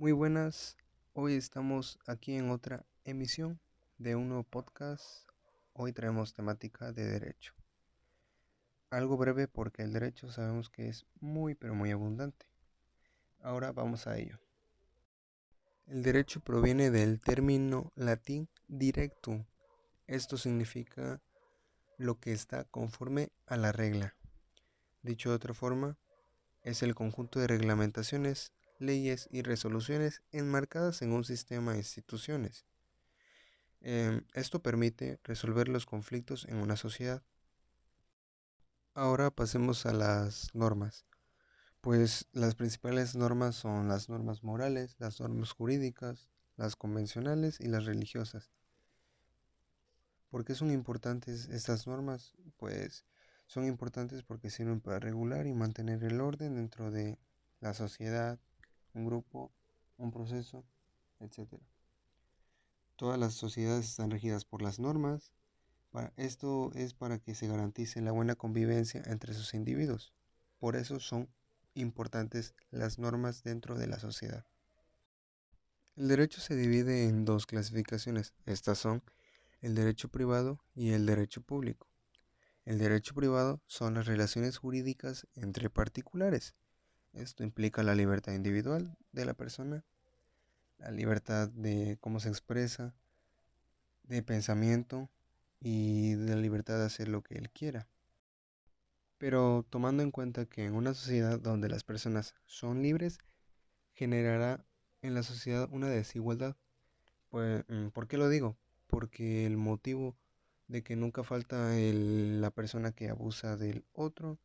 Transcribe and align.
Muy 0.00 0.12
buenas, 0.12 0.76
hoy 1.12 1.34
estamos 1.34 1.98
aquí 2.06 2.36
en 2.36 2.50
otra 2.50 2.86
emisión 3.02 3.58
de 3.98 4.14
un 4.14 4.28
nuevo 4.28 4.44
podcast. 4.44 5.28
Hoy 5.72 5.92
traemos 5.92 6.34
temática 6.34 6.92
de 6.92 7.04
derecho. 7.04 7.52
Algo 8.90 9.16
breve 9.16 9.48
porque 9.48 9.82
el 9.82 9.92
derecho 9.92 10.30
sabemos 10.30 10.70
que 10.70 10.88
es 10.88 11.04
muy 11.18 11.56
pero 11.56 11.74
muy 11.74 11.90
abundante. 11.90 12.46
Ahora 13.40 13.72
vamos 13.72 14.06
a 14.06 14.16
ello. 14.16 14.38
El 15.88 16.04
derecho 16.04 16.38
proviene 16.38 16.92
del 16.92 17.18
término 17.20 17.90
latín 17.96 18.48
directum. 18.68 19.46
Esto 20.06 20.36
significa 20.36 21.20
lo 21.96 22.20
que 22.20 22.30
está 22.30 22.62
conforme 22.66 23.32
a 23.46 23.56
la 23.56 23.72
regla. 23.72 24.14
Dicho 25.02 25.30
de 25.30 25.34
otra 25.34 25.54
forma, 25.54 25.98
es 26.62 26.84
el 26.84 26.94
conjunto 26.94 27.40
de 27.40 27.48
reglamentaciones 27.48 28.52
leyes 28.78 29.28
y 29.30 29.42
resoluciones 29.42 30.22
enmarcadas 30.32 31.02
en 31.02 31.12
un 31.12 31.24
sistema 31.24 31.72
de 31.72 31.78
instituciones. 31.78 32.66
Em, 33.80 34.24
esto 34.34 34.60
permite 34.62 35.20
resolver 35.24 35.68
los 35.68 35.86
conflictos 35.86 36.46
en 36.48 36.56
una 36.56 36.76
sociedad. 36.76 37.22
Ahora 38.94 39.30
pasemos 39.30 39.86
a 39.86 39.92
las 39.92 40.54
normas. 40.54 41.06
Pues 41.80 42.26
las 42.32 42.56
principales 42.56 43.14
normas 43.14 43.54
son 43.54 43.88
las 43.88 44.08
normas 44.08 44.42
morales, 44.42 44.96
las 44.98 45.20
normas 45.20 45.52
jurídicas, 45.52 46.28
las 46.56 46.74
convencionales 46.74 47.60
y 47.60 47.68
las 47.68 47.84
religiosas. 47.84 48.50
¿Por 50.30 50.44
qué 50.44 50.54
son 50.54 50.70
importantes 50.72 51.48
estas 51.48 51.86
normas? 51.86 52.34
Pues 52.56 53.06
son 53.46 53.64
importantes 53.64 54.22
porque 54.24 54.50
sirven 54.50 54.80
para 54.80 54.98
regular 54.98 55.46
y 55.46 55.54
mantener 55.54 56.02
el 56.04 56.20
orden 56.20 56.56
dentro 56.56 56.90
de 56.90 57.18
la 57.60 57.72
sociedad, 57.74 58.38
un 58.98 59.06
grupo, 59.06 59.52
un 59.96 60.10
proceso, 60.10 60.64
etc. 61.20 61.60
Todas 62.96 63.18
las 63.18 63.34
sociedades 63.34 63.88
están 63.88 64.10
regidas 64.10 64.44
por 64.44 64.60
las 64.60 64.78
normas. 64.78 65.32
Esto 66.16 66.70
es 66.74 66.94
para 66.94 67.18
que 67.18 67.34
se 67.34 67.48
garantice 67.48 68.00
la 68.00 68.12
buena 68.12 68.34
convivencia 68.34 69.02
entre 69.06 69.34
sus 69.34 69.54
individuos. 69.54 70.12
Por 70.58 70.76
eso 70.76 71.00
son 71.00 71.28
importantes 71.74 72.54
las 72.70 72.98
normas 72.98 73.42
dentro 73.42 73.76
de 73.76 73.86
la 73.86 73.98
sociedad. 73.98 74.44
El 75.96 76.08
derecho 76.08 76.40
se 76.40 76.54
divide 76.54 77.08
en 77.08 77.24
dos 77.24 77.46
clasificaciones. 77.46 78.34
Estas 78.46 78.78
son 78.78 79.02
el 79.60 79.74
derecho 79.74 80.08
privado 80.08 80.60
y 80.74 80.90
el 80.90 81.06
derecho 81.06 81.40
público. 81.40 81.88
El 82.64 82.78
derecho 82.78 83.14
privado 83.14 83.60
son 83.66 83.94
las 83.94 84.06
relaciones 84.06 84.58
jurídicas 84.58 85.26
entre 85.34 85.70
particulares 85.70 86.54
esto 87.12 87.42
implica 87.42 87.82
la 87.82 87.94
libertad 87.94 88.32
individual 88.32 88.96
de 89.12 89.24
la 89.24 89.34
persona, 89.34 89.84
la 90.78 90.90
libertad 90.90 91.48
de 91.48 91.98
cómo 92.00 92.20
se 92.20 92.28
expresa, 92.28 92.94
de 94.04 94.22
pensamiento 94.22 95.10
y 95.60 96.14
de 96.14 96.34
la 96.34 96.40
libertad 96.40 96.78
de 96.78 96.86
hacer 96.86 97.08
lo 97.08 97.22
que 97.22 97.34
él 97.34 97.50
quiera. 97.50 97.88
Pero 99.18 99.66
tomando 99.68 100.02
en 100.02 100.10
cuenta 100.10 100.46
que 100.46 100.64
en 100.64 100.74
una 100.74 100.94
sociedad 100.94 101.40
donde 101.40 101.68
las 101.68 101.84
personas 101.84 102.34
son 102.46 102.82
libres, 102.82 103.18
generará 103.94 104.64
en 105.02 105.14
la 105.14 105.22
sociedad 105.22 105.68
una 105.72 105.88
desigualdad. 105.88 106.56
Pues, 107.30 107.64
mm, 107.68 107.88
¿Por 107.88 108.06
qué 108.06 108.16
lo 108.16 108.28
digo? 108.28 108.56
Porque 108.86 109.44
el 109.46 109.56
motivo 109.56 110.16
de 110.68 110.82
que 110.82 110.96
nunca 110.96 111.24
falta 111.24 111.72
la 111.74 112.50
persona 112.50 112.92
que 112.92 113.08
abusa 113.08 113.56
del 113.56 113.84
otro, 113.92 114.38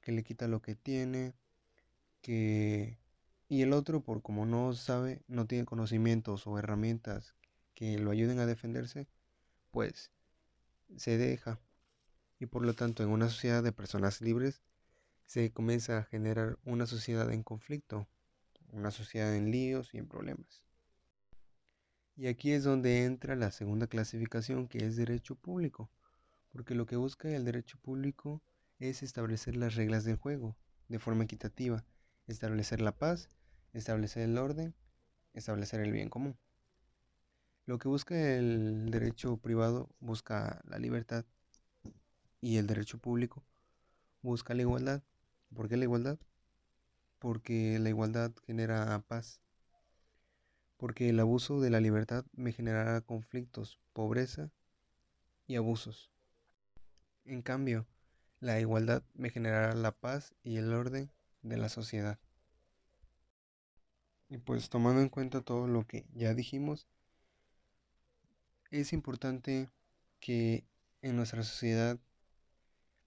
que 0.00 0.12
le 0.12 0.22
quita 0.22 0.48
lo 0.48 0.62
que 0.62 0.74
tiene, 0.74 1.34
que 2.22 2.98
y 3.52 3.60
el 3.60 3.74
otro 3.74 4.02
por 4.02 4.22
como 4.22 4.46
no 4.46 4.72
sabe, 4.72 5.22
no 5.28 5.46
tiene 5.46 5.66
conocimientos 5.66 6.46
o 6.46 6.58
herramientas 6.58 7.34
que 7.74 7.98
lo 7.98 8.10
ayuden 8.10 8.38
a 8.38 8.46
defenderse, 8.46 9.06
pues 9.70 10.10
se 10.96 11.18
deja. 11.18 11.60
Y 12.38 12.46
por 12.46 12.64
lo 12.64 12.72
tanto, 12.72 13.02
en 13.02 13.10
una 13.10 13.28
sociedad 13.28 13.62
de 13.62 13.72
personas 13.72 14.22
libres 14.22 14.62
se 15.26 15.52
comienza 15.52 15.98
a 15.98 16.04
generar 16.04 16.58
una 16.64 16.86
sociedad 16.86 17.30
en 17.30 17.42
conflicto, 17.42 18.08
una 18.70 18.90
sociedad 18.90 19.36
en 19.36 19.50
líos 19.50 19.92
y 19.92 19.98
en 19.98 20.08
problemas. 20.08 20.62
Y 22.16 22.28
aquí 22.28 22.52
es 22.52 22.64
donde 22.64 23.04
entra 23.04 23.36
la 23.36 23.50
segunda 23.50 23.86
clasificación 23.86 24.66
que 24.66 24.78
es 24.78 24.96
derecho 24.96 25.34
público, 25.34 25.90
porque 26.52 26.74
lo 26.74 26.86
que 26.86 26.96
busca 26.96 27.28
el 27.28 27.44
derecho 27.44 27.78
público 27.82 28.42
es 28.78 29.02
establecer 29.02 29.56
las 29.56 29.74
reglas 29.74 30.04
del 30.04 30.16
juego 30.16 30.56
de 30.88 30.98
forma 30.98 31.24
equitativa 31.24 31.84
establecer 32.26 32.80
la 32.80 32.92
paz, 32.92 33.28
establecer 33.72 34.22
el 34.22 34.38
orden, 34.38 34.74
establecer 35.32 35.80
el 35.80 35.92
bien 35.92 36.08
común. 36.08 36.36
Lo 37.64 37.78
que 37.78 37.88
busca 37.88 38.14
el 38.36 38.90
derecho 38.90 39.36
privado 39.36 39.88
busca 40.00 40.60
la 40.64 40.78
libertad 40.78 41.24
y 42.40 42.56
el 42.56 42.66
derecho 42.66 42.98
público 42.98 43.44
busca 44.22 44.54
la 44.54 44.62
igualdad. 44.62 45.02
¿Por 45.54 45.68
qué 45.68 45.76
la 45.76 45.84
igualdad? 45.84 46.18
Porque 47.18 47.78
la 47.78 47.88
igualdad 47.88 48.32
genera 48.46 48.98
paz. 49.06 49.40
Porque 50.76 51.08
el 51.08 51.20
abuso 51.20 51.60
de 51.60 51.70
la 51.70 51.80
libertad 51.80 52.24
me 52.32 52.52
generará 52.52 53.00
conflictos, 53.00 53.78
pobreza 53.92 54.50
y 55.46 55.56
abusos. 55.56 56.10
En 57.24 57.42
cambio, 57.42 57.86
la 58.40 58.58
igualdad 58.58 59.04
me 59.14 59.30
generará 59.30 59.74
la 59.74 59.92
paz 59.92 60.34
y 60.42 60.56
el 60.56 60.72
orden 60.72 61.12
de 61.42 61.56
la 61.56 61.68
sociedad. 61.68 62.18
Y 64.28 64.38
pues 64.38 64.70
tomando 64.70 65.02
en 65.02 65.08
cuenta 65.08 65.42
todo 65.42 65.66
lo 65.66 65.86
que 65.86 66.06
ya 66.14 66.34
dijimos, 66.34 66.88
es 68.70 68.92
importante 68.92 69.68
que 70.20 70.64
en 71.02 71.16
nuestra 71.16 71.42
sociedad 71.42 71.98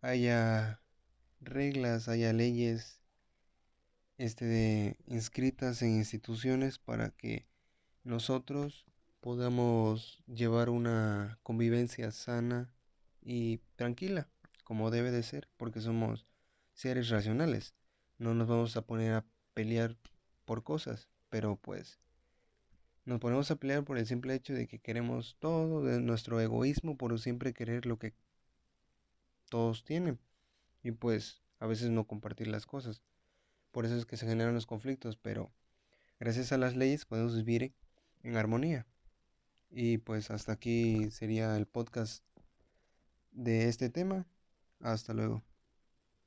haya 0.00 0.80
reglas, 1.40 2.08
haya 2.08 2.32
leyes 2.32 3.00
este, 4.18 4.96
inscritas 5.06 5.82
en 5.82 5.96
instituciones 5.96 6.78
para 6.78 7.10
que 7.10 7.46
nosotros 8.04 8.86
podamos 9.20 10.22
llevar 10.26 10.70
una 10.70 11.38
convivencia 11.42 12.10
sana 12.12 12.72
y 13.22 13.58
tranquila, 13.76 14.28
como 14.64 14.90
debe 14.90 15.10
de 15.10 15.22
ser, 15.22 15.48
porque 15.56 15.80
somos 15.80 16.26
seres 16.74 17.08
racionales. 17.08 17.74
No 18.18 18.34
nos 18.34 18.48
vamos 18.48 18.76
a 18.76 18.82
poner 18.82 19.14
a 19.14 19.24
pelear 19.54 19.96
por 20.44 20.62
cosas, 20.62 21.08
pero 21.30 21.56
pues 21.56 21.98
nos 23.04 23.20
ponemos 23.20 23.50
a 23.50 23.56
pelear 23.56 23.84
por 23.84 23.96
el 23.96 24.06
simple 24.06 24.34
hecho 24.34 24.52
de 24.52 24.66
que 24.66 24.80
queremos 24.80 25.36
todo, 25.38 25.82
de 25.82 26.00
nuestro 26.00 26.40
egoísmo 26.40 26.96
por 26.96 27.18
siempre 27.18 27.54
querer 27.54 27.86
lo 27.86 27.98
que 27.98 28.14
todos 29.48 29.84
tienen 29.84 30.18
y 30.82 30.92
pues 30.92 31.42
a 31.58 31.66
veces 31.66 31.90
no 31.90 32.06
compartir 32.06 32.48
las 32.48 32.66
cosas. 32.66 33.02
Por 33.70 33.84
eso 33.84 33.96
es 33.96 34.06
que 34.06 34.16
se 34.16 34.26
generan 34.26 34.54
los 34.54 34.66
conflictos, 34.66 35.16
pero 35.16 35.50
gracias 36.18 36.52
a 36.52 36.58
las 36.58 36.76
leyes 36.76 37.04
podemos 37.04 37.36
vivir 37.36 37.74
en 38.22 38.36
armonía. 38.36 38.86
Y 39.70 39.98
pues 39.98 40.30
hasta 40.30 40.52
aquí 40.52 41.10
sería 41.10 41.56
el 41.56 41.66
podcast 41.66 42.24
de 43.32 43.68
este 43.68 43.90
tema. 43.90 44.26
Hasta 44.80 45.12
luego. 45.14 45.47